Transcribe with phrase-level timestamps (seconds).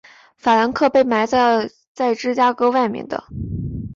[0.35, 3.23] 法兰克被埋葬在芝加哥外面的。